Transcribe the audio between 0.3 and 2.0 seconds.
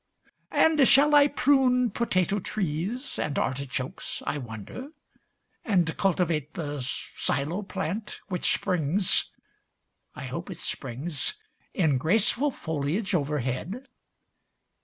And shall I prune